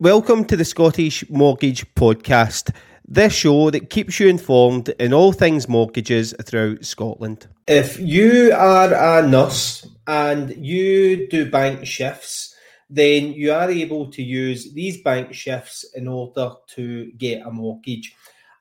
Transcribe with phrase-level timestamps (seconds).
[0.00, 2.74] Welcome to the Scottish Mortgage Podcast,
[3.06, 7.46] this show that keeps you informed in all things mortgages throughout Scotland.
[7.66, 12.54] If you are a nurse and you do bank shifts,
[12.88, 18.16] then you are able to use these bank shifts in order to get a mortgage.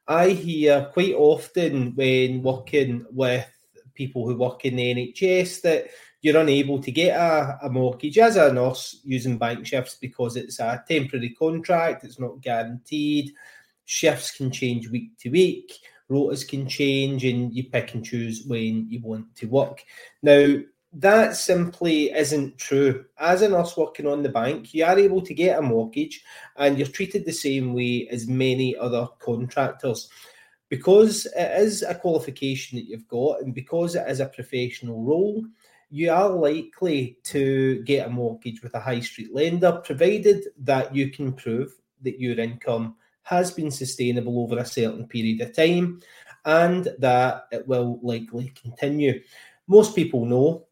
[0.10, 3.48] I hear quite often when working with
[3.94, 5.88] people who work in the NHS that
[6.22, 10.60] you're unable to get a, a mortgage as a nurse using bank shifts because it's
[10.60, 13.32] a temporary contract, it's not guaranteed.
[13.86, 15.74] Shifts can change week to week,
[16.10, 19.84] rotas can change, and you pick and choose when you want to work.
[20.22, 20.58] Now,
[20.94, 23.06] that simply isn't true.
[23.18, 26.24] As a nurse working on the bank, you are able to get a mortgage
[26.58, 30.10] and you're treated the same way as many other contractors.
[30.68, 35.44] Because it is a qualification that you've got, and because it is a professional role,
[35.90, 41.10] you are likely to get a mortgage with a high street lender, provided that you
[41.10, 46.02] can prove that your income has been sustainable over a certain period of time
[46.46, 49.22] and that it will likely continue.
[49.68, 50.66] Most people know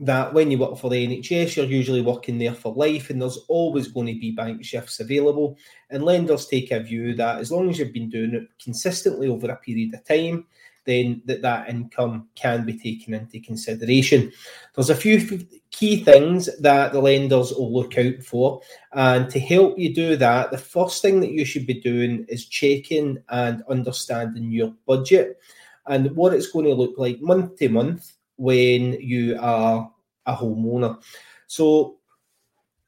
[0.00, 3.36] that when you work for the NHS, you're usually working there for life, and there's
[3.48, 5.56] always going to be bank shifts available.
[5.90, 9.50] And lenders take a view that as long as you've been doing it consistently over
[9.50, 10.46] a period of time,
[10.84, 14.30] then that that income can be taken into consideration.
[14.74, 18.60] There's a few key things that the lenders will look out for,
[18.92, 22.46] and to help you do that, the first thing that you should be doing is
[22.46, 25.40] checking and understanding your budget
[25.86, 29.90] and what it's going to look like month to month when you are
[30.26, 31.02] a homeowner.
[31.46, 31.98] So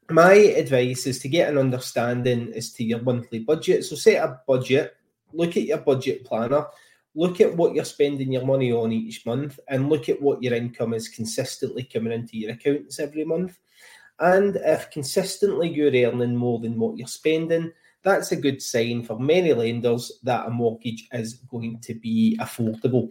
[0.08, 3.84] my advice is to get an understanding as to your monthly budget.
[3.84, 4.96] So set a budget,
[5.32, 6.66] look at your budget planner,
[7.16, 10.54] look at what you're spending your money on each month, and look at what your
[10.54, 13.58] income is consistently coming into your accounts every month.
[14.20, 19.18] And if consistently you're earning more than what you're spending, that's a good sign for
[19.18, 23.10] many lenders that a mortgage is going to be affordable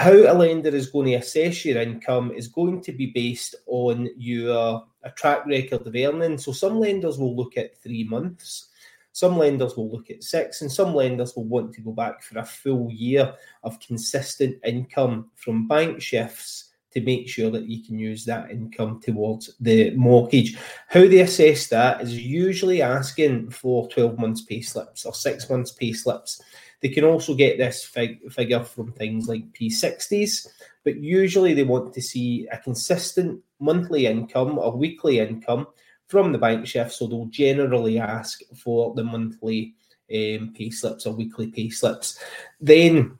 [0.00, 4.08] how a lender is going to assess your income is going to be based on
[4.16, 6.38] your a track record of earning.
[6.38, 8.68] So some lenders will look at three months,
[9.12, 12.38] some lenders will look at six, and some lenders will want to go back for
[12.38, 17.98] a full year of consistent income from bank shifts to make sure that you can
[17.98, 20.58] use that income towards the mortgage.
[20.88, 25.70] How they assess that is usually asking for 12 months pay slips or six months
[25.70, 26.40] pay slips.
[26.80, 30.48] They can also get this fig- figure from things like P60s,
[30.84, 35.66] but usually they want to see a consistent monthly income or weekly income
[36.10, 36.92] from the bank shift.
[36.92, 39.74] So they'll generally ask for the monthly
[40.12, 42.18] um, pay slips or weekly pay slips.
[42.60, 43.16] Then,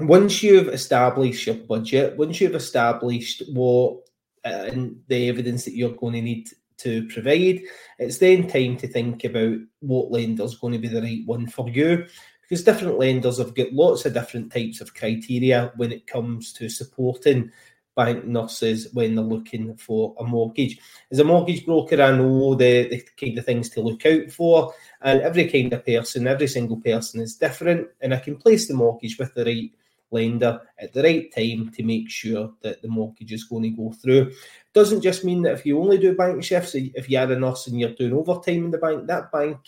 [0.00, 3.98] once you've established your budget, once you've established what
[4.44, 6.48] uh, and the evidence that you're going to need
[6.78, 7.60] to provide,
[7.98, 11.46] it's then time to think about what lender is going to be the right one
[11.46, 12.06] for you
[12.42, 16.68] because different lenders have got lots of different types of criteria when it comes to
[16.68, 17.50] supporting
[17.94, 20.78] bank nurses when they're looking for a mortgage.
[21.10, 24.74] As a mortgage broker, I know the, the kind of things to look out for,
[25.02, 28.74] and every kind of person, every single person is different, and I can place the
[28.74, 29.70] mortgage with the right
[30.10, 33.92] lender at the right time to make sure that the mortgage is going to go
[33.92, 34.32] through.
[34.72, 37.66] Doesn't just mean that if you only do bank shifts, if you are a nurse
[37.66, 39.58] and you're doing overtime in the bank, that bank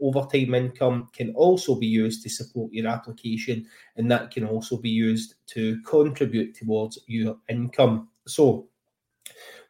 [0.00, 4.90] overtime income can also be used to support your application, and that can also be
[4.90, 8.08] used to contribute towards your income.
[8.26, 8.68] So,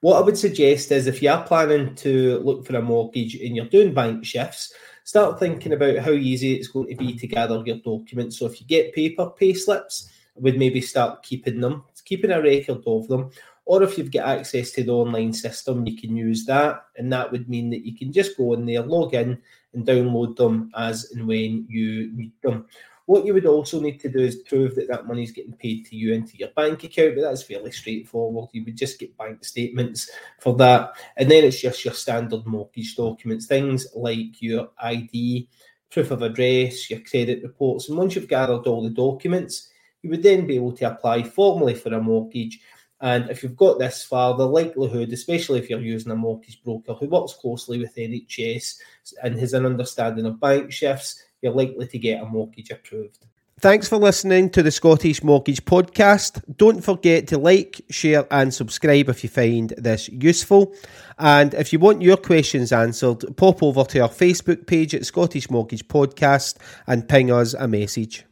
[0.01, 3.57] what I would suggest is if you are planning to look for a mortgage and
[3.57, 4.73] you're doing bank shifts,
[5.05, 8.39] start thinking about how easy it's going to be to gather your documents.
[8.39, 12.83] So, if you get paper pay slips, would maybe start keeping them, keeping a record
[12.87, 13.31] of them.
[13.67, 16.87] Or if you've got access to the online system, you can use that.
[16.97, 19.39] And that would mean that you can just go in there, log in,
[19.75, 22.67] and download them as and when you need them.
[23.07, 25.87] What you would also need to do is prove that that money is getting paid
[25.87, 28.51] to you into your bank account, but that's fairly straightforward.
[28.53, 30.95] You would just get bank statements for that.
[31.17, 35.49] And then it's just your standard mortgage documents, things like your ID,
[35.91, 37.89] proof of address, your credit reports.
[37.89, 39.71] And once you've gathered all the documents,
[40.03, 42.61] you would then be able to apply formally for a mortgage
[43.01, 46.95] and if you've got this far, the likelihood, especially if you're using a mortgage broker
[46.95, 48.79] who works closely with NHS
[49.23, 53.27] and has an understanding of bank shifts, you're likely to get a mortgage approved.
[53.61, 56.43] Thanks for listening to the Scottish Mortgage Podcast.
[56.57, 60.75] Don't forget to like, share, and subscribe if you find this useful.
[61.19, 65.49] And if you want your questions answered, pop over to our Facebook page at Scottish
[65.51, 68.27] Mortgage Podcast and ping us a message.